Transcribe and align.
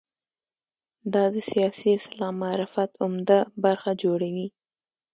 دا 1.13 1.23
د 1.33 1.35
سیاسي 1.51 1.89
اسلام 1.99 2.35
معرفت 2.43 2.91
عمده 3.03 3.39
برخه 3.63 3.91
جوړوي. 4.03 4.47